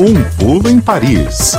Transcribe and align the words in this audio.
Um 0.00 0.14
pulo 0.38 0.68
em 0.68 0.80
Paris. 0.80 1.52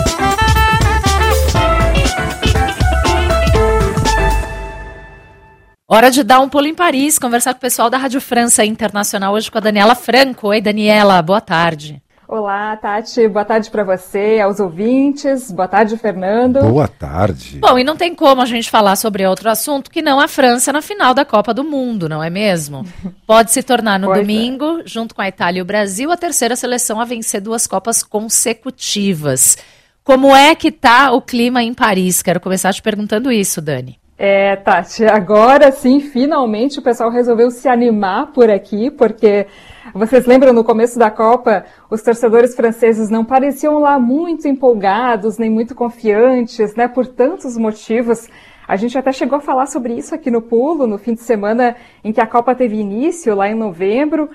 Hora 5.87 6.09
de 6.09 6.23
dar 6.23 6.39
um 6.39 6.49
pulo 6.49 6.67
em 6.67 6.73
Paris, 6.75 7.19
conversar 7.19 7.53
com 7.53 7.59
o 7.59 7.61
pessoal 7.61 7.89
da 7.89 7.97
Rádio 7.97 8.19
França 8.19 8.65
Internacional 8.65 9.33
hoje 9.33 9.49
com 9.49 9.57
a 9.59 9.61
Daniela 9.61 9.95
Franco. 9.95 10.47
Oi, 10.47 10.59
Daniela, 10.59 11.21
boa 11.21 11.39
tarde. 11.39 12.02
Olá, 12.35 12.75
Tati. 12.75 13.27
Boa 13.27 13.45
tarde 13.45 13.69
para 13.69 13.83
você, 13.83 14.39
aos 14.43 14.59
ouvintes. 14.59 15.51
Boa 15.51 15.67
tarde, 15.67 15.95
Fernando. 15.95 16.61
Boa 16.61 16.87
tarde. 16.87 17.59
Bom, 17.59 17.77
e 17.77 17.83
não 17.83 17.95
tem 17.95 18.15
como 18.15 18.41
a 18.41 18.45
gente 18.47 18.71
falar 18.71 18.95
sobre 18.95 19.23
outro 19.23 19.47
assunto 19.51 19.91
que 19.91 20.01
não 20.01 20.19
a 20.19 20.27
França 20.27 20.73
na 20.73 20.81
final 20.81 21.13
da 21.13 21.23
Copa 21.23 21.53
do 21.53 21.63
Mundo, 21.63 22.09
não 22.09 22.23
é 22.23 22.31
mesmo? 22.31 22.87
Pode 23.27 23.51
se 23.51 23.61
tornar 23.61 23.99
no 23.99 24.07
pois 24.07 24.17
é. 24.17 24.21
domingo, 24.21 24.79
é. 24.79 24.83
junto 24.83 25.13
com 25.13 25.21
a 25.21 25.27
Itália 25.27 25.59
e 25.59 25.61
o 25.61 25.65
Brasil, 25.65 26.11
a 26.11 26.17
terceira 26.17 26.55
seleção 26.55 26.99
a 26.99 27.05
vencer 27.05 27.39
duas 27.39 27.67
Copas 27.67 28.01
consecutivas. 28.01 29.55
Como 30.03 30.35
é 30.35 30.55
que 30.55 30.71
tá 30.71 31.11
o 31.11 31.21
clima 31.21 31.61
em 31.61 31.71
Paris? 31.71 32.23
Quero 32.23 32.39
começar 32.39 32.73
te 32.73 32.81
perguntando 32.81 33.31
isso, 33.31 33.61
Dani. 33.61 33.99
É, 34.17 34.55
Tati, 34.55 35.05
agora 35.05 35.71
sim, 35.71 35.99
finalmente 35.99 36.79
o 36.79 36.81
pessoal 36.81 37.11
resolveu 37.11 37.51
se 37.51 37.69
animar 37.69 38.31
por 38.31 38.49
aqui, 38.49 38.89
porque 38.89 39.45
vocês 39.93 40.25
lembram 40.25 40.51
no 40.51 40.63
começo 40.63 40.97
da 40.97 41.11
Copa, 41.11 41.65
os 41.87 42.01
torcedores 42.01 42.55
franceses 42.55 43.11
não 43.11 43.23
pareciam 43.23 43.77
lá 43.77 43.99
muito 43.99 44.47
empolgados, 44.47 45.37
nem 45.37 45.51
muito 45.51 45.75
confiantes, 45.75 46.75
né, 46.75 46.87
por 46.87 47.05
tantos 47.05 47.55
motivos. 47.55 48.27
A 48.67 48.75
gente 48.75 48.97
até 48.97 49.11
chegou 49.11 49.37
a 49.37 49.41
falar 49.41 49.67
sobre 49.67 49.93
isso 49.93 50.15
aqui 50.15 50.31
no 50.31 50.41
Pulo, 50.41 50.87
no 50.87 50.97
fim 50.97 51.13
de 51.13 51.21
semana 51.21 51.75
em 52.03 52.11
que 52.11 52.19
a 52.19 52.25
Copa 52.25 52.55
teve 52.55 52.75
início, 52.75 53.35
lá 53.35 53.47
em 53.47 53.53
novembro. 53.53 54.29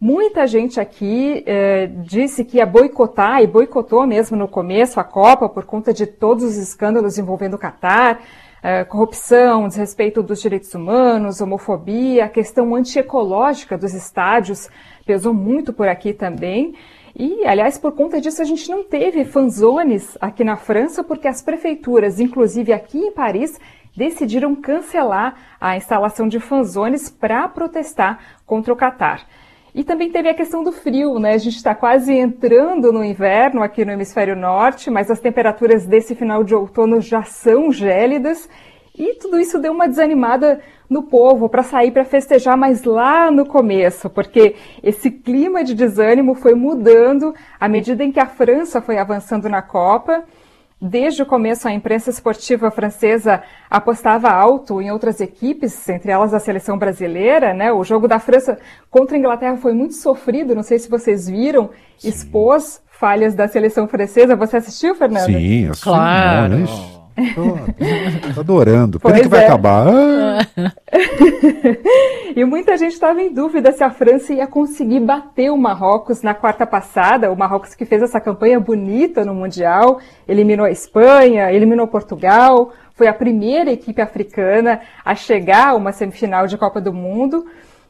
Muita 0.00 0.48
gente 0.48 0.80
aqui 0.80 1.44
eh, 1.46 1.86
disse 2.02 2.44
que 2.44 2.56
ia 2.56 2.66
boicotar, 2.66 3.40
e 3.40 3.46
boicotou 3.46 4.06
mesmo 4.06 4.36
no 4.36 4.48
começo 4.48 4.98
a 4.98 5.04
Copa, 5.04 5.48
por 5.48 5.64
conta 5.64 5.94
de 5.94 6.06
todos 6.06 6.42
os 6.42 6.56
escândalos 6.56 7.18
envolvendo 7.18 7.54
o 7.54 7.58
Catar. 7.58 8.20
É, 8.66 8.82
corrupção, 8.82 9.68
desrespeito 9.68 10.22
dos 10.22 10.40
direitos 10.40 10.72
humanos, 10.74 11.42
homofobia, 11.42 12.24
a 12.24 12.30
questão 12.30 12.74
antiecológica 12.74 13.76
dos 13.76 13.92
estádios 13.92 14.70
pesou 15.04 15.34
muito 15.34 15.70
por 15.70 15.86
aqui 15.86 16.14
também. 16.14 16.74
E, 17.14 17.46
aliás, 17.46 17.76
por 17.76 17.92
conta 17.92 18.18
disso, 18.22 18.40
a 18.40 18.44
gente 18.46 18.70
não 18.70 18.82
teve 18.82 19.22
fanzones 19.26 20.16
aqui 20.18 20.42
na 20.42 20.56
França, 20.56 21.04
porque 21.04 21.28
as 21.28 21.42
prefeituras, 21.42 22.18
inclusive 22.18 22.72
aqui 22.72 22.96
em 22.96 23.12
Paris, 23.12 23.60
decidiram 23.94 24.56
cancelar 24.56 25.36
a 25.60 25.76
instalação 25.76 26.26
de 26.26 26.40
fanzones 26.40 27.10
para 27.10 27.46
protestar 27.46 28.18
contra 28.46 28.72
o 28.72 28.76
Catar. 28.76 29.26
E 29.74 29.82
também 29.82 30.08
teve 30.08 30.28
a 30.28 30.34
questão 30.34 30.62
do 30.62 30.70
frio, 30.70 31.18
né? 31.18 31.32
A 31.32 31.38
gente 31.38 31.56
está 31.56 31.74
quase 31.74 32.14
entrando 32.14 32.92
no 32.92 33.04
inverno 33.04 33.60
aqui 33.60 33.84
no 33.84 33.90
hemisfério 33.90 34.36
norte, 34.36 34.88
mas 34.88 35.10
as 35.10 35.18
temperaturas 35.18 35.84
desse 35.84 36.14
final 36.14 36.44
de 36.44 36.54
outono 36.54 37.00
já 37.00 37.24
são 37.24 37.72
gélidas. 37.72 38.48
E 38.96 39.14
tudo 39.14 39.40
isso 39.40 39.58
deu 39.58 39.72
uma 39.72 39.88
desanimada 39.88 40.60
no 40.88 41.02
povo 41.02 41.48
para 41.48 41.64
sair 41.64 41.90
para 41.90 42.04
festejar 42.04 42.56
mais 42.56 42.84
lá 42.84 43.32
no 43.32 43.44
começo, 43.44 44.08
porque 44.08 44.54
esse 44.80 45.10
clima 45.10 45.64
de 45.64 45.74
desânimo 45.74 46.36
foi 46.36 46.54
mudando 46.54 47.34
à 47.58 47.68
medida 47.68 48.04
em 48.04 48.12
que 48.12 48.20
a 48.20 48.26
França 48.26 48.80
foi 48.80 48.96
avançando 48.96 49.48
na 49.48 49.60
Copa. 49.60 50.22
Desde 50.80 51.22
o 51.22 51.26
começo, 51.26 51.66
a 51.66 51.72
imprensa 51.72 52.10
esportiva 52.10 52.70
francesa 52.70 53.42
apostava 53.70 54.28
alto 54.28 54.82
em 54.82 54.90
outras 54.90 55.20
equipes, 55.20 55.88
entre 55.88 56.10
elas 56.10 56.34
a 56.34 56.38
seleção 56.38 56.76
brasileira. 56.76 57.54
Né? 57.54 57.72
O 57.72 57.82
jogo 57.84 58.06
da 58.06 58.18
França 58.18 58.58
contra 58.90 59.16
a 59.16 59.18
Inglaterra 59.18 59.56
foi 59.56 59.72
muito 59.72 59.94
sofrido, 59.94 60.54
não 60.54 60.62
sei 60.62 60.78
se 60.78 60.90
vocês 60.90 61.28
viram, 61.28 61.70
Sim. 61.96 62.08
expôs 62.08 62.82
falhas 62.86 63.34
da 63.34 63.48
seleção 63.48 63.88
francesa. 63.88 64.36
Você 64.36 64.58
assistiu, 64.58 64.94
Fernando? 64.94 65.26
Sim, 65.26 65.68
assisti. 65.68 65.84
Claro. 65.84 66.58
Né? 66.58 66.66
Tô, 67.34 68.32
tô 68.34 68.40
adorando. 68.40 68.98
Quando 68.98 69.16
é 69.16 69.20
que 69.20 69.28
vai 69.28 69.42
é. 69.42 69.46
acabar? 69.46 69.86
Ah. 69.88 70.72
e 72.34 72.44
muita 72.44 72.76
gente 72.76 72.92
estava 72.92 73.22
em 73.22 73.32
dúvida 73.32 73.72
se 73.72 73.84
a 73.84 73.90
França 73.90 74.32
ia 74.32 74.46
conseguir 74.46 75.00
bater 75.00 75.50
o 75.50 75.56
Marrocos 75.56 76.22
na 76.22 76.34
quarta 76.34 76.66
passada. 76.66 77.30
O 77.30 77.36
Marrocos 77.36 77.74
que 77.74 77.84
fez 77.84 78.02
essa 78.02 78.20
campanha 78.20 78.58
bonita 78.58 79.24
no 79.24 79.34
Mundial, 79.34 80.00
eliminou 80.28 80.66
a 80.66 80.70
Espanha, 80.70 81.52
eliminou 81.52 81.86
Portugal, 81.86 82.72
foi 82.94 83.06
a 83.06 83.14
primeira 83.14 83.70
equipe 83.70 84.00
africana 84.00 84.80
a 85.04 85.14
chegar 85.14 85.68
a 85.68 85.74
uma 85.74 85.92
semifinal 85.92 86.46
de 86.46 86.56
Copa 86.56 86.80
do 86.80 86.92
Mundo. 86.92 87.46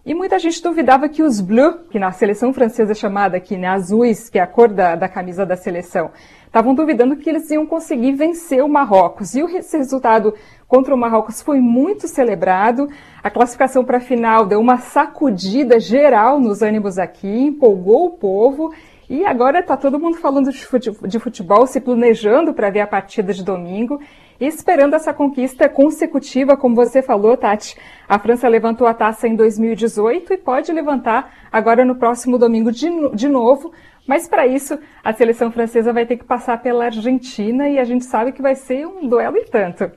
E 0.07 0.13
muita 0.15 0.39
gente 0.39 0.63
duvidava 0.63 1.09
que 1.09 1.23
os 1.23 1.41
Bleus, 1.41 1.77
que 1.89 1.99
na 1.99 2.13
seleção 2.13 2.53
francesa 2.53 2.93
é 2.93 2.95
chamada 2.95 3.39
aqui, 3.39 3.57
né, 3.57 3.69
azuis, 3.69 4.29
que 4.29 4.39
é 4.39 4.43
a 4.43 4.47
cor 4.47 4.69
da, 4.69 4.95
da 4.95 5.09
camisa 5.09 5.47
da 5.47 5.57
seleção, 5.57 6.11
estavam 6.45 6.75
duvidando 6.75 7.17
que 7.17 7.31
eles 7.31 7.51
iam 7.51 7.65
conseguir 7.65 8.13
vencer 8.13 8.63
o 8.63 8.69
Marrocos. 8.69 9.35
E 9.35 9.43
o 9.43 9.47
resultado 9.47 10.35
contra 10.69 10.95
o 10.95 10.99
Marrocos 10.99 11.41
foi 11.41 11.59
muito 11.59 12.07
celebrado. 12.07 12.87
A 13.23 13.31
classificação 13.31 13.83
para 13.83 13.97
a 13.97 14.01
final 14.01 14.45
deu 14.45 14.61
uma 14.61 14.77
sacudida 14.77 15.81
geral 15.81 16.39
nos 16.39 16.61
ânimos 16.61 16.99
aqui, 16.99 17.47
empolgou 17.47 18.05
o 18.05 18.11
povo. 18.11 18.75
E 19.09 19.25
agora 19.25 19.61
está 19.61 19.77
todo 19.77 19.99
mundo 19.99 20.17
falando 20.17 20.51
de 20.51 21.19
futebol, 21.19 21.67
se 21.67 21.81
planejando 21.81 22.55
para 22.55 22.71
ver 22.71 22.81
a 22.81 22.87
partida 22.87 23.33
de 23.33 23.45
domingo 23.45 24.01
e 24.41 24.47
esperando 24.47 24.95
essa 24.95 25.13
conquista 25.13 25.69
consecutiva, 25.69 26.57
como 26.57 26.75
você 26.75 27.03
falou, 27.03 27.37
Tati. 27.37 27.77
A 28.09 28.19
França 28.19 28.49
levantou 28.49 28.87
a 28.87 28.95
taça 28.95 29.29
em 29.29 29.37
2018 29.37 30.33
e 30.33 30.39
pode 30.39 30.73
levantar 30.73 31.33
agora 31.53 31.85
no 31.85 31.97
próximo 31.97 32.39
domingo 32.39 32.73
de, 32.73 32.89
de 33.15 33.29
novo, 33.29 33.73
mas 34.07 34.29
para 34.29 34.47
isso, 34.47 34.79
a 35.03 35.13
seleção 35.13 35.51
francesa 35.51 35.93
vai 35.93 36.05
ter 36.05 36.19
que 36.19 36.25
passar 36.25 36.61
pela 36.61 36.87
Argentina 36.87 37.69
e 37.69 37.79
a 37.79 37.85
gente 37.85 38.05
sabe 38.05 38.33
que 38.33 38.43
vai 38.43 38.55
ser 38.55 38.87
um 38.87 39.09
duelo 39.09 39.37
e 39.39 39.45
tanto. 39.45 39.91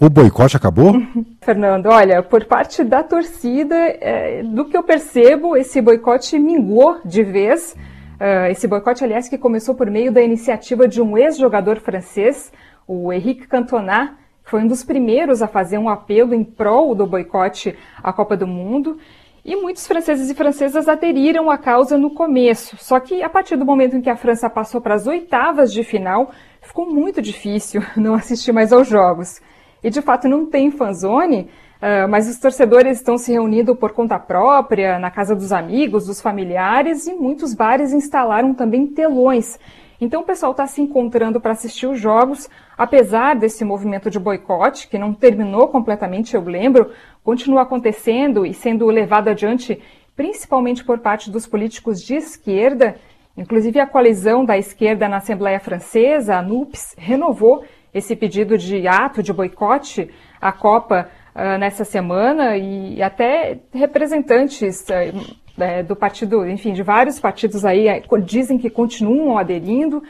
O 0.00 0.08
boicote 0.08 0.56
acabou? 0.56 0.92
Fernando, 1.42 1.86
olha, 1.86 2.22
por 2.22 2.44
parte 2.44 2.84
da 2.84 3.02
torcida, 3.02 3.74
é, 3.74 4.42
do 4.42 4.64
que 4.64 4.76
eu 4.76 4.82
percebo, 4.82 5.56
esse 5.56 5.80
boicote 5.80 6.38
minguou 6.38 7.00
de 7.04 7.22
vez. 7.22 7.76
Uh, 8.20 8.50
esse 8.50 8.66
boicote, 8.66 9.04
aliás, 9.04 9.28
que 9.28 9.38
começou 9.38 9.76
por 9.76 9.88
meio 9.88 10.10
da 10.10 10.20
iniciativa 10.20 10.88
de 10.88 11.00
um 11.00 11.16
ex-jogador 11.16 11.78
francês, 11.78 12.52
o 12.86 13.12
Henrique 13.12 13.46
Cantona, 13.46 14.18
que 14.44 14.50
foi 14.50 14.62
um 14.62 14.66
dos 14.66 14.82
primeiros 14.82 15.40
a 15.40 15.46
fazer 15.46 15.78
um 15.78 15.88
apelo 15.88 16.34
em 16.34 16.42
prol 16.42 16.96
do 16.96 17.06
boicote 17.06 17.76
à 18.02 18.12
Copa 18.12 18.36
do 18.36 18.46
Mundo. 18.46 18.98
E 19.44 19.54
muitos 19.54 19.86
franceses 19.86 20.28
e 20.28 20.34
francesas 20.34 20.88
aderiram 20.88 21.48
à 21.48 21.56
causa 21.56 21.96
no 21.96 22.10
começo. 22.10 22.76
Só 22.76 22.98
que 22.98 23.22
a 23.22 23.28
partir 23.30 23.56
do 23.56 23.64
momento 23.64 23.96
em 23.96 24.00
que 24.00 24.10
a 24.10 24.16
França 24.16 24.50
passou 24.50 24.80
para 24.80 24.94
as 24.94 25.06
oitavas 25.06 25.72
de 25.72 25.84
final, 25.84 26.32
ficou 26.60 26.86
muito 26.92 27.22
difícil 27.22 27.82
não 27.96 28.14
assistir 28.14 28.52
mais 28.52 28.72
aos 28.72 28.88
jogos. 28.88 29.40
E 29.82 29.90
de 29.90 30.02
fato 30.02 30.26
não 30.26 30.44
tem 30.44 30.72
fanzone, 30.72 31.48
uh, 31.82 32.08
mas 32.08 32.28
os 32.28 32.38
torcedores 32.38 32.98
estão 32.98 33.18
se 33.18 33.32
reunindo 33.32 33.74
por 33.74 33.92
conta 33.92 34.18
própria, 34.18 34.98
na 34.98 35.10
casa 35.10 35.34
dos 35.34 35.52
amigos, 35.52 36.06
dos 36.06 36.20
familiares, 36.20 37.06
e 37.06 37.14
muitos 37.14 37.54
bares 37.54 37.92
instalaram 37.92 38.54
também 38.54 38.86
telões. 38.86 39.58
Então 40.00 40.20
o 40.20 40.24
pessoal 40.24 40.52
está 40.52 40.66
se 40.66 40.80
encontrando 40.80 41.40
para 41.40 41.52
assistir 41.52 41.86
os 41.86 41.98
jogos, 41.98 42.48
apesar 42.76 43.34
desse 43.34 43.64
movimento 43.64 44.08
de 44.08 44.18
boicote, 44.18 44.86
que 44.88 44.98
não 44.98 45.12
terminou 45.12 45.66
completamente, 45.68 46.36
eu 46.36 46.42
lembro, 46.42 46.92
continua 47.24 47.62
acontecendo 47.62 48.46
e 48.46 48.54
sendo 48.54 48.86
levado 48.86 49.28
adiante 49.28 49.82
principalmente 50.14 50.84
por 50.84 50.98
parte 50.98 51.30
dos 51.30 51.46
políticos 51.46 52.02
de 52.02 52.14
esquerda. 52.14 52.96
Inclusive, 53.36 53.78
a 53.78 53.86
coalizão 53.86 54.44
da 54.44 54.58
esquerda 54.58 55.08
na 55.08 55.18
Assembleia 55.18 55.60
Francesa, 55.60 56.36
a 56.36 56.42
NUPS, 56.42 56.96
renovou 56.98 57.64
esse 57.94 58.16
pedido 58.16 58.58
de 58.58 58.86
ato 58.86 59.22
de 59.22 59.32
boicote 59.32 60.10
à 60.40 60.52
Copa 60.52 61.08
uh, 61.38 61.58
nessa 61.58 61.84
semana 61.84 62.56
e 62.56 63.00
até 63.00 63.60
representantes 63.72 64.84
uh, 64.88 65.84
do 65.86 65.94
partido, 65.94 66.46
enfim, 66.48 66.72
de 66.72 66.82
vários 66.82 67.20
partidos 67.20 67.64
aí 67.64 67.86
uh, 67.88 68.20
dizem 68.20 68.58
que 68.58 68.68
continuam 68.68 69.38
aderindo. 69.38 70.02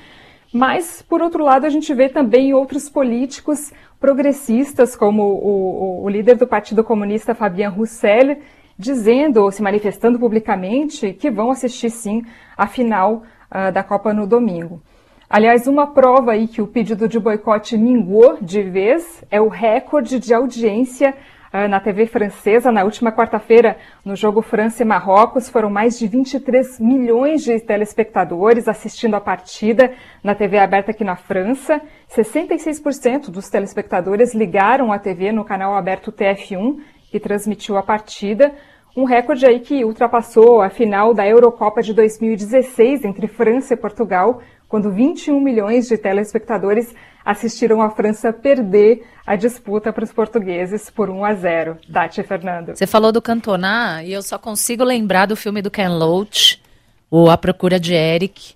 Mas, 0.53 1.03
por 1.03 1.21
outro 1.21 1.45
lado, 1.45 1.67
a 1.67 1.69
gente 1.69 1.93
vê 1.93 2.09
também 2.09 2.55
outros 2.55 2.89
políticos 2.89 3.71
progressistas, 4.01 4.97
como 4.97 5.23
o, 5.23 6.01
o, 6.01 6.05
o 6.05 6.09
líder 6.09 6.37
do 6.37 6.47
Partido 6.47 6.83
Comunista, 6.83 7.35
Fabien 7.35 7.69
Roussel, 7.69 8.39
dizendo 8.79 9.43
ou 9.43 9.51
se 9.51 9.63
manifestando 9.63 10.19
publicamente 10.19 11.13
que 11.13 11.31
vão 11.31 11.51
assistir 11.51 11.91
sim 11.91 12.25
a 12.57 12.67
final 12.67 13.25
uh, 13.51 13.71
da 13.71 13.83
Copa 13.83 14.15
no 14.15 14.27
domingo. 14.27 14.81
Aliás, 15.31 15.67
uma 15.67 15.89
prova 15.89 16.33
aí 16.33 16.49
que 16.49 16.63
o 16.63 16.67
pedido 16.67 17.07
de 17.07 17.21
boicote 17.21 17.77
minguou 17.77 18.39
de 18.41 18.63
vez 18.63 19.23
é 19.31 19.39
o 19.39 19.49
recorde 19.49 20.19
de 20.19 20.33
audiência 20.33 21.15
ah, 21.53 21.69
na 21.69 21.79
TV 21.81 22.07
francesa. 22.07 22.73
Na 22.73 22.83
última 22.83 23.13
quarta-feira, 23.13 23.77
no 24.03 24.17
jogo 24.17 24.41
França 24.41 24.83
e 24.83 24.87
Marrocos, 24.87 25.51
foram 25.51 25.69
mais 25.69 25.99
de 25.99 26.07
23 26.07 26.81
milhões 26.81 27.45
de 27.45 27.61
telespectadores 27.61 28.69
assistindo 28.69 29.17
a 29.17 29.21
partida 29.21 29.93
na 30.25 30.35
TV 30.35 30.59
aberta 30.59 30.93
aqui 30.93 31.05
na 31.05 31.17
França. 31.17 31.79
66% 32.11 33.29
dos 33.29 33.51
telespectadores 33.51 34.33
ligaram 34.33 34.91
a 34.91 34.99
TV 34.99 35.31
no 35.31 35.45
canal 35.45 35.77
aberto 35.77 36.11
TF1, 36.11 36.79
que 37.11 37.21
transmitiu 37.21 37.77
a 37.77 37.83
partida. 37.83 38.55
um 38.97 39.05
recorde 39.05 39.47
aí 39.47 39.61
que 39.61 39.85
ultrapassou 39.85 40.63
a 40.63 40.71
final 40.71 41.15
da 41.15 41.25
Eurocopa 41.29 41.83
de 41.83 41.93
2016 41.93 43.05
entre 43.05 43.29
França 43.29 43.75
e 43.75 43.77
Portugal, 43.77 44.41
quando 44.69 44.93
21 44.93 45.41
milhões 45.41 45.89
de 45.89 45.97
telespectadores 45.97 46.95
assistiram 47.25 47.81
a 47.81 47.91
França 47.91 48.33
perder 48.33 49.07
a 49.27 49.35
disputa 49.35 49.93
para 49.93 50.05
os 50.05 50.13
portugueses 50.13 50.91
por 50.91 51.09
1 51.09 51.25
a 51.25 51.35
0. 51.35 51.79
Tati 51.93 52.23
Fernando. 52.23 52.77
Você 52.77 52.87
falou 52.87 53.11
do 53.11 53.21
Cantona 53.21 54.03
e 54.03 54.13
eu 54.13 54.23
só 54.23 54.39
consigo 54.39 54.85
lembrar 54.85 55.27
do 55.27 55.37
filme 55.37 55.63
do 55.63 55.71
Ken 55.71 55.89
Loach, 55.89 56.63
o 57.11 57.31
A 57.31 57.37
Procura 57.37 57.81
de 57.81 57.95
Eric. 57.95 58.55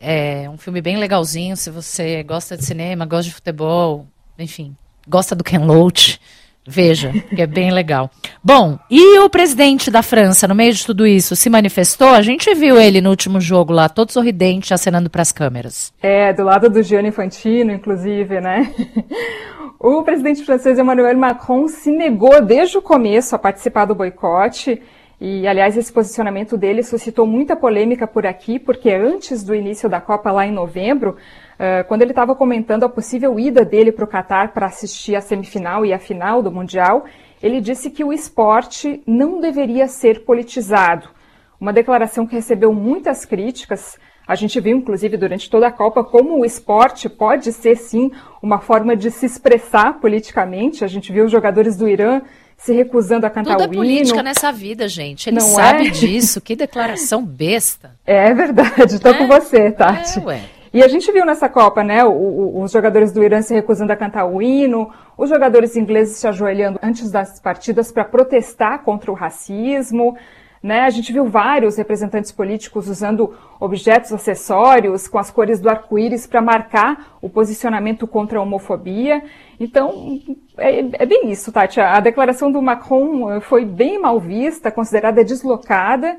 É 0.00 0.48
um 0.48 0.56
filme 0.56 0.80
bem 0.80 0.96
legalzinho, 0.96 1.56
se 1.56 1.68
você 1.68 2.22
gosta 2.22 2.56
de 2.56 2.64
cinema, 2.64 3.04
gosta 3.04 3.24
de 3.24 3.34
futebol, 3.34 4.06
enfim, 4.38 4.74
gosta 5.06 5.34
do 5.34 5.44
Ken 5.44 5.58
Loach. 5.58 6.20
Veja, 6.70 7.12
que 7.34 7.42
é 7.42 7.46
bem 7.48 7.72
legal. 7.72 8.08
Bom, 8.44 8.78
e 8.88 9.18
o 9.18 9.28
presidente 9.28 9.90
da 9.90 10.02
França, 10.02 10.46
no 10.46 10.54
meio 10.54 10.72
de 10.72 10.86
tudo 10.86 11.04
isso, 11.04 11.34
se 11.34 11.50
manifestou? 11.50 12.10
A 12.10 12.22
gente 12.22 12.54
viu 12.54 12.78
ele 12.78 13.00
no 13.00 13.10
último 13.10 13.40
jogo 13.40 13.72
lá, 13.72 13.88
todo 13.88 14.12
sorridente, 14.12 14.72
acenando 14.72 15.10
para 15.10 15.22
as 15.22 15.32
câmeras. 15.32 15.92
É, 16.00 16.32
do 16.32 16.44
lado 16.44 16.70
do 16.70 16.80
Gianni 16.80 17.08
Infantino, 17.08 17.72
inclusive, 17.72 18.40
né? 18.40 18.72
O 19.82 20.02
presidente 20.02 20.44
francês 20.44 20.78
Emmanuel 20.78 21.16
Macron 21.16 21.66
se 21.66 21.90
negou 21.90 22.44
desde 22.44 22.76
o 22.76 22.82
começo 22.82 23.34
a 23.34 23.38
participar 23.38 23.86
do 23.86 23.94
boicote. 23.94 24.78
E, 25.20 25.46
aliás, 25.46 25.76
esse 25.76 25.92
posicionamento 25.92 26.56
dele 26.56 26.82
suscitou 26.82 27.26
muita 27.26 27.54
polêmica 27.54 28.06
por 28.06 28.26
aqui, 28.26 28.58
porque 28.58 28.90
antes 28.90 29.44
do 29.44 29.54
início 29.54 29.86
da 29.86 30.00
Copa, 30.00 30.32
lá 30.32 30.46
em 30.46 30.50
novembro, 30.50 31.10
uh, 31.10 31.86
quando 31.86 32.00
ele 32.00 32.12
estava 32.12 32.34
comentando 32.34 32.84
a 32.84 32.88
possível 32.88 33.38
ida 33.38 33.62
dele 33.62 33.92
para 33.92 34.04
o 34.06 34.08
Catar 34.08 34.54
para 34.54 34.64
assistir 34.64 35.14
a 35.14 35.20
semifinal 35.20 35.84
e 35.84 35.92
a 35.92 35.98
final 35.98 36.42
do 36.42 36.50
Mundial, 36.50 37.04
ele 37.42 37.60
disse 37.60 37.90
que 37.90 38.02
o 38.02 38.14
esporte 38.14 39.02
não 39.06 39.40
deveria 39.40 39.86
ser 39.88 40.24
politizado. 40.24 41.10
Uma 41.60 41.72
declaração 41.72 42.26
que 42.26 42.34
recebeu 42.34 42.72
muitas 42.72 43.26
críticas. 43.26 43.98
A 44.26 44.34
gente 44.34 44.58
viu, 44.58 44.74
inclusive, 44.74 45.18
durante 45.18 45.50
toda 45.50 45.66
a 45.66 45.72
Copa, 45.72 46.02
como 46.02 46.40
o 46.40 46.46
esporte 46.46 47.10
pode 47.10 47.52
ser, 47.52 47.76
sim, 47.76 48.10
uma 48.42 48.58
forma 48.58 48.96
de 48.96 49.10
se 49.10 49.26
expressar 49.26 50.00
politicamente. 50.00 50.82
A 50.82 50.88
gente 50.88 51.12
viu 51.12 51.26
os 51.26 51.30
jogadores 51.30 51.76
do 51.76 51.86
Irã 51.86 52.22
se 52.62 52.72
recusando 52.72 53.26
a 53.26 53.30
cantar 53.30 53.56
Tudo 53.56 53.60
o 53.60 53.64
é 53.64 53.66
hino. 53.66 53.76
política 53.76 54.22
nessa 54.22 54.52
vida, 54.52 54.86
gente. 54.88 55.28
Ele 55.28 55.38
Não 55.40 55.46
sabe 55.46 55.86
é? 55.88 55.90
disso. 55.90 56.40
Que 56.40 56.54
declaração 56.54 57.24
besta. 57.24 57.92
É 58.06 58.34
verdade, 58.34 58.96
estou 58.96 59.12
É? 59.12 59.18
com 59.18 59.26
você, 59.28 59.70
Tati. 59.70 60.18
É, 60.18 60.22
ué. 60.22 60.40
E 60.72 60.82
a 60.82 60.88
gente 60.88 61.10
viu 61.10 61.24
nessa 61.24 61.48
Copa, 61.48 61.82
né, 61.82 62.04
o- 62.04 62.10
o- 62.10 62.62
os 62.62 62.70
jogadores 62.70 63.12
do 63.12 63.22
Irã 63.24 63.40
se 63.42 63.52
recusando 63.54 63.92
a 63.92 63.96
cantar 63.96 64.24
o 64.26 64.40
hino, 64.42 64.90
os 65.18 65.28
jogadores 65.28 65.74
ingleses 65.76 66.16
se 66.18 66.26
ajoelhando 66.28 66.78
antes 66.82 67.10
das 67.10 67.40
partidas 67.40 67.90
para 67.90 68.04
protestar 68.04 68.82
contra 68.84 69.10
o 69.10 69.14
racismo. 69.14 70.16
Né? 70.62 70.82
A 70.82 70.90
gente 70.90 71.10
viu 71.10 71.24
vários 71.24 71.78
representantes 71.78 72.30
políticos 72.30 72.86
usando 72.86 73.34
objetos 73.58 74.12
acessórios 74.12 75.08
com 75.08 75.18
as 75.18 75.30
cores 75.30 75.58
do 75.58 75.70
arco-íris 75.70 76.26
para 76.26 76.42
marcar 76.42 77.16
o 77.22 77.30
posicionamento 77.30 78.06
contra 78.06 78.38
a 78.38 78.42
homofobia. 78.42 79.22
Então, 79.58 80.20
é, 80.58 80.80
é 81.02 81.06
bem 81.06 81.30
isso, 81.30 81.50
Tati. 81.50 81.80
A 81.80 81.98
declaração 82.00 82.52
do 82.52 82.60
Macron 82.60 83.32
eh, 83.32 83.40
foi 83.40 83.64
bem 83.64 83.98
mal 83.98 84.20
vista, 84.20 84.70
considerada 84.70 85.24
deslocada. 85.24 86.18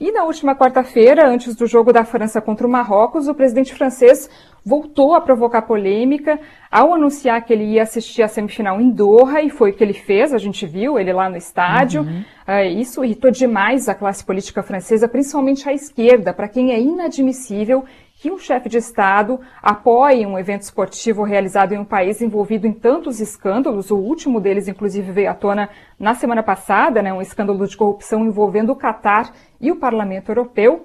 E 0.00 0.10
na 0.10 0.24
última 0.24 0.56
quarta-feira, 0.56 1.28
antes 1.28 1.54
do 1.54 1.66
jogo 1.66 1.92
da 1.92 2.06
França 2.06 2.40
contra 2.40 2.66
o 2.66 2.70
Marrocos, 2.70 3.28
o 3.28 3.34
presidente 3.34 3.74
francês 3.74 4.30
voltou 4.64 5.14
a 5.14 5.20
provocar 5.20 5.60
polêmica 5.60 6.40
ao 6.70 6.94
anunciar 6.94 7.44
que 7.44 7.52
ele 7.52 7.64
ia 7.64 7.82
assistir 7.82 8.22
a 8.22 8.28
semifinal 8.28 8.80
em 8.80 8.90
Doha, 8.90 9.42
e 9.42 9.50
foi 9.50 9.70
o 9.70 9.74
que 9.74 9.84
ele 9.84 9.92
fez, 9.92 10.32
a 10.32 10.38
gente 10.38 10.64
viu 10.64 10.98
ele 10.98 11.12
lá 11.12 11.28
no 11.28 11.36
estádio. 11.36 12.06
Ah, 12.46 12.64
isso 12.64 13.04
irritou 13.04 13.30
demais 13.30 13.90
a 13.90 13.94
classe 13.94 14.24
política 14.24 14.62
francesa, 14.62 15.06
principalmente 15.06 15.68
a 15.68 15.74
esquerda, 15.74 16.32
para 16.32 16.48
quem 16.48 16.72
é 16.72 16.80
inadmissível 16.80 17.84
que 18.20 18.30
um 18.30 18.38
chefe 18.38 18.68
de 18.68 18.76
Estado 18.76 19.40
apoie 19.62 20.26
um 20.26 20.38
evento 20.38 20.60
esportivo 20.60 21.22
realizado 21.22 21.72
em 21.72 21.78
um 21.78 21.86
país 21.86 22.20
envolvido 22.20 22.66
em 22.66 22.72
tantos 22.72 23.18
escândalos. 23.18 23.90
O 23.90 23.96
último 23.96 24.38
deles, 24.38 24.68
inclusive, 24.68 25.10
veio 25.10 25.30
à 25.30 25.34
tona 25.34 25.70
na 25.98 26.14
semana 26.14 26.42
passada, 26.42 27.00
né, 27.00 27.10
um 27.14 27.22
escândalo 27.22 27.66
de 27.66 27.74
corrupção 27.74 28.26
envolvendo 28.26 28.72
o 28.72 28.76
Catar 28.76 29.32
e 29.58 29.72
o 29.72 29.76
Parlamento 29.76 30.28
Europeu. 30.30 30.84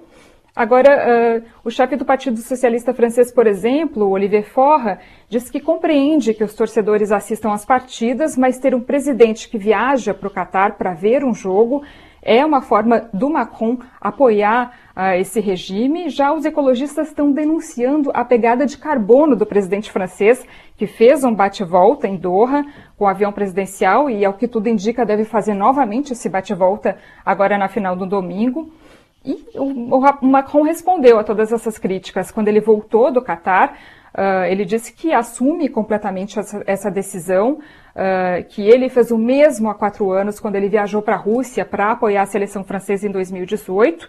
Agora, 0.56 0.88
ah, 0.88 1.42
o 1.62 1.70
chefe 1.70 1.94
do 1.96 2.06
Partido 2.06 2.38
Socialista 2.38 2.94
francês, 2.94 3.30
por 3.30 3.46
exemplo, 3.46 4.08
Olivier 4.08 4.50
Faure, 4.50 4.96
diz 5.28 5.50
que 5.50 5.60
compreende 5.60 6.32
que 6.32 6.42
os 6.42 6.54
torcedores 6.54 7.12
assistam 7.12 7.52
às 7.52 7.66
partidas, 7.66 8.34
mas 8.34 8.58
ter 8.58 8.74
um 8.74 8.80
presidente 8.80 9.50
que 9.50 9.58
viaja 9.58 10.14
para 10.14 10.28
o 10.28 10.32
Catar 10.32 10.78
para 10.78 10.94
ver 10.94 11.22
um 11.22 11.34
jogo 11.34 11.82
é 12.26 12.44
uma 12.44 12.60
forma 12.60 13.08
do 13.14 13.30
Macron 13.30 13.78
apoiar 14.00 14.72
ah, 14.94 15.16
esse 15.16 15.38
regime. 15.38 16.08
Já 16.08 16.32
os 16.32 16.44
ecologistas 16.44 17.08
estão 17.08 17.30
denunciando 17.30 18.10
a 18.12 18.24
pegada 18.24 18.66
de 18.66 18.76
carbono 18.76 19.36
do 19.36 19.46
presidente 19.46 19.90
francês, 19.92 20.44
que 20.76 20.88
fez 20.88 21.22
um 21.22 21.32
bate-volta 21.32 22.08
em 22.08 22.16
Doha 22.16 22.64
com 22.98 23.04
o 23.04 23.08
avião 23.08 23.32
presidencial 23.32 24.10
e, 24.10 24.24
ao 24.24 24.34
que 24.34 24.48
tudo 24.48 24.68
indica, 24.68 25.06
deve 25.06 25.24
fazer 25.24 25.54
novamente 25.54 26.12
esse 26.12 26.28
bate-volta 26.28 26.98
agora 27.24 27.56
na 27.56 27.68
final 27.68 27.94
do 27.94 28.04
domingo. 28.04 28.72
E 29.24 29.44
o, 29.58 30.00
Macron 30.22 30.62
respondeu 30.62 31.18
a 31.18 31.24
todas 31.24 31.52
essas 31.52 31.78
críticas. 31.78 32.30
Quando 32.30 32.48
ele 32.48 32.60
voltou 32.60 33.12
do 33.12 33.22
Catar, 33.22 33.76
uh, 34.16 34.44
ele 34.50 34.64
disse 34.64 34.92
que 34.92 35.12
assume 35.12 35.68
completamente 35.68 36.38
essa, 36.38 36.62
essa 36.66 36.90
decisão, 36.90 37.58
uh, 37.94 38.44
que 38.48 38.66
ele 38.66 38.88
fez 38.88 39.10
o 39.10 39.18
mesmo 39.18 39.68
há 39.68 39.74
quatro 39.74 40.10
anos, 40.10 40.40
quando 40.40 40.56
ele 40.56 40.68
viajou 40.68 41.02
para 41.02 41.14
a 41.14 41.18
Rússia 41.18 41.64
para 41.64 41.92
apoiar 41.92 42.22
a 42.22 42.26
seleção 42.26 42.64
francesa 42.64 43.06
em 43.06 43.12
2018, 43.12 44.08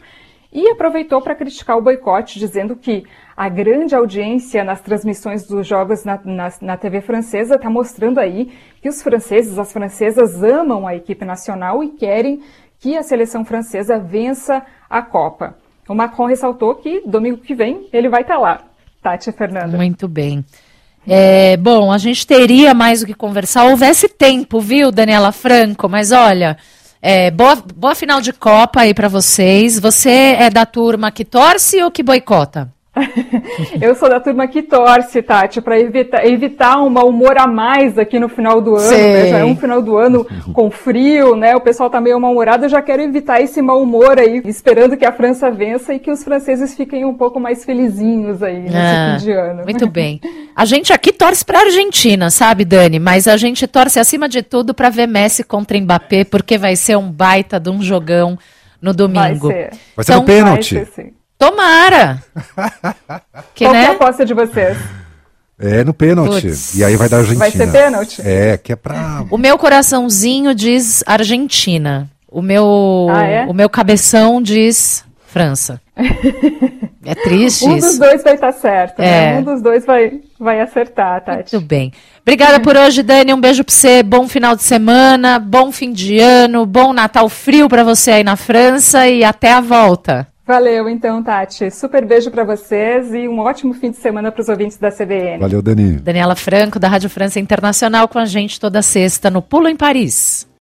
e 0.51 0.69
aproveitou 0.69 1.21
para 1.21 1.36
criticar 1.36 1.77
o 1.77 1.81
boicote, 1.81 2.39
dizendo 2.39 2.75
que 2.75 3.04
a 3.36 3.50
grande 3.50 3.94
audiência 3.94 4.63
nas 4.63 4.81
transmissões 4.81 5.45
dos 5.45 5.68
jogos 5.68 6.06
na, 6.06 6.19
na, 6.24 6.50
na 6.62 6.77
TV 6.77 7.01
francesa 7.01 7.56
está 7.56 7.69
mostrando 7.69 8.19
aí 8.19 8.51
que 8.81 8.88
os 8.88 9.03
franceses, 9.03 9.60
as 9.60 9.71
francesas 9.71 10.42
amam 10.42 10.88
a 10.88 10.95
equipe 10.95 11.25
nacional 11.25 11.83
e 11.83 11.89
querem 11.89 12.42
que 12.80 12.95
a 12.98 13.03
seleção 13.03 13.44
francesa 13.44 14.00
vença 14.00 14.65
a 14.89 15.01
Copa. 15.01 15.56
O 15.88 15.94
Macron 15.94 16.25
ressaltou 16.25 16.75
que 16.75 17.01
domingo 17.06 17.38
que 17.38 17.53
vem 17.53 17.88
ele 17.92 18.10
vai 18.10 18.21
estar 18.21 18.38
lá. 18.38 18.66
Tati 19.01 19.31
Fernanda. 19.31 19.77
Muito 19.77 20.07
bem. 20.07 20.44
É, 21.07 21.55
bom, 21.55 21.91
a 21.91 21.97
gente 21.97 22.27
teria 22.27 22.73
mais 22.73 23.01
o 23.01 23.05
que 23.05 23.13
conversar, 23.13 23.63
houvesse 23.65 24.09
tempo, 24.09 24.59
viu, 24.59 24.91
Daniela 24.91 25.31
Franco? 25.31 25.88
Mas 25.88 26.11
olha, 26.11 26.57
é, 27.01 27.31
boa, 27.31 27.55
boa 27.55 27.95
final 27.95 28.19
de 28.19 28.33
Copa 28.33 28.81
aí 28.81 28.94
para 28.94 29.07
vocês. 29.07 29.79
Você 29.79 30.35
é 30.38 30.49
da 30.49 30.65
turma 30.65 31.11
que 31.11 31.23
torce 31.23 31.81
ou 31.81 31.89
que 31.89 32.03
boicota? 32.03 32.69
Eu 33.81 33.95
sou 33.95 34.09
da 34.09 34.19
turma 34.19 34.48
que 34.48 34.62
torce, 34.62 35.22
Tati, 35.22 35.62
para 35.62 35.79
evitar, 35.79 36.25
evitar 36.25 36.81
um 36.81 36.89
mau 36.89 37.10
humor 37.10 37.38
a 37.38 37.48
mais 37.48 37.98
aqui 37.98 38.19
no 38.19 38.29
final 38.29 38.62
do 38.62 38.75
ano. 38.75 38.89
Né? 38.91 39.27
Já 39.29 39.38
é 39.39 39.45
um 39.45 39.55
final 39.55 39.81
do 39.81 39.98
ano 39.98 40.25
com 40.53 40.69
frio, 40.72 41.36
né? 41.36 41.55
O 41.55 41.62
pessoal 41.62 41.89
tá 41.89 42.00
meio 42.01 42.19
mal-humorado. 42.19 42.65
Eu 42.65 42.69
já 42.69 42.81
quero 42.81 43.01
evitar 43.01 43.41
esse 43.41 43.62
mau 43.62 43.81
humor 43.81 44.19
aí, 44.19 44.41
esperando 44.45 44.95
que 44.98 45.05
a 45.05 45.12
França 45.12 45.50
vença 45.51 45.93
e 45.93 46.00
que 46.00 46.12
os 46.12 46.24
franceses 46.24 46.75
fiquem 46.75 47.05
um 47.05 47.13
pouco 47.13 47.39
mais 47.39 47.63
felizinhos 47.65 48.41
aí 48.43 48.60
nesse 48.62 48.75
Ah, 48.75 49.17
fim 49.19 49.25
de 49.25 49.31
ano. 49.31 49.63
Muito 49.63 49.88
bem. 49.88 50.19
A 50.55 50.65
gente 50.65 50.91
aqui 50.91 51.12
torce 51.12 51.45
para 51.45 51.60
Argentina, 51.60 52.29
sabe, 52.29 52.65
Dani? 52.65 53.00
Mas 53.00 53.27
a 53.27 53.38
gente 53.38 53.67
torce 53.67 54.00
acima 54.00 54.27
de 54.27 54.41
tudo 54.41 54.74
para 54.74 54.89
ver 54.89 55.07
Messi 55.07 55.43
contra 55.43 55.79
Mbappé, 55.79 56.24
porque 56.25 56.57
vai 56.57 56.75
ser 56.75 56.98
um 56.98 57.12
baita 57.12 57.60
de 57.60 57.69
um 57.69 57.81
jogão 57.81 58.38
no 58.81 58.93
domingo. 58.93 59.48
Vai 59.48 59.55
ser. 59.55 59.69
Vai 59.95 60.05
ser 60.05 60.12
Então, 60.12 60.19
no 60.22 60.25
pênalti. 60.25 60.75
Vai 60.75 60.86
ser, 60.86 60.91
sim. 60.93 61.12
Tomara! 61.38 62.24
Que, 63.53 63.65
Qual 63.65 63.72
que 63.74 63.77
é 63.77 63.86
a 63.86 63.89
né? 63.89 63.96
aposta 63.96 64.25
de 64.25 64.34
vocês? 64.34 64.77
É 65.60 65.84
no 65.84 65.94
pênalti. 65.94 66.41
Puts. 66.48 66.75
E 66.75 66.84
aí 66.84 66.96
vai 66.96 67.10
dar 67.10 67.17
Argentina. 67.17 67.39
Vai 67.39 67.51
ser 67.51 67.72
pênalti? 67.72 68.22
É, 68.24 68.58
que 68.58 68.72
é 68.74 68.75
pra. 68.75 69.25
O 69.32 69.38
meu 69.38 69.58
coraçãozinho 69.58 70.53
diz 70.53 71.03
Argentina. 71.08 72.08
O 72.29 72.41
meu, 72.41 73.08
Ah, 73.10 73.24
é? 73.24 73.46
o 73.46 73.53
meu 73.53 73.70
cabeção 73.70 74.41
diz 74.41 75.03
França. 75.25 75.82
É 77.10 77.15
triste 77.15 77.63
Um 77.63 77.75
dos 77.77 77.86
isso. 77.91 78.00
dois 78.01 78.22
vai 78.22 78.34
estar 78.36 78.51
certo, 78.51 79.00
É. 79.00 79.36
né? 79.36 79.39
Um 79.39 79.44
dos 79.44 79.62
dois 79.62 79.86
vai, 79.86 80.20
vai 80.38 80.60
acertar, 80.60 81.24
Tati. 81.24 81.53
Muito 81.56 81.65
bem. 81.65 81.94
Obrigada 82.22 82.60
por 82.60 82.75
hoje, 82.75 83.01
Dani. 83.01 83.34
Um 83.34 83.39
beijo 83.39 83.63
pra 83.63 83.74
você. 83.74 84.03
Bom 84.03 84.27
final 84.27 84.58
de 84.58 84.63
semana, 84.63 85.39
bom 85.39 85.72
fim 85.72 85.94
de 85.94 86.20
ano, 86.20 86.65
bom 86.65 86.91
Natal 86.91 87.29
frio 87.29 87.70
pra 87.70 87.86
você 87.86 88.12
aí 88.12 88.24
na 88.25 88.36
França 88.36 89.08
e 89.08 89.24
até 89.24 89.53
a 89.53 89.62
volta. 89.62 90.27
Valeu, 90.48 90.88
então, 90.88 91.22
Tati. 91.22 91.70
Super 91.70 92.06
beijo 92.06 92.32
para 92.32 92.46
vocês 92.46 93.13
e 93.13 93.27
um 93.27 93.39
ótimo 93.39 93.74
fim 93.74 93.92
de 93.92 93.98
semana 93.98 94.32
para 94.32 94.42
os 94.42 94.48
ouvintes 94.48 94.77
da 94.77 94.89
CBN. 94.89 95.39
Valeu, 95.39 95.62
Dani. 95.62 95.98
Daniela 95.98 96.38
Franco, 96.38 96.80
da 96.80 96.88
Rádio 96.88 97.10
França 97.10 97.38
Internacional, 97.38 98.08
com 98.08 98.18
a 98.18 98.25
gente 98.25 98.58
toda 98.58 98.82
sexta 98.82 99.30
no 99.30 99.42
Pulo 99.42 99.68
em 99.68 99.75
Paris. 99.75 100.48